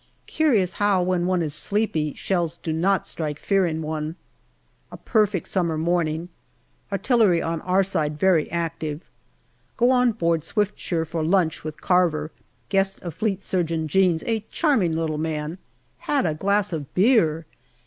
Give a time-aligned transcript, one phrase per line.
[0.25, 4.15] Curious how, when one is sleepy, shells do not strike fear in one.
[4.91, 6.29] A perfect summer morning.
[6.91, 9.01] Artillery on our side very active.
[9.77, 12.31] Go on board Swiftsure for lunch with Carver.
[12.69, 15.59] Guest of Fleet Surgeon Jeans, a charming little man.
[15.99, 17.45] Had a glass of beer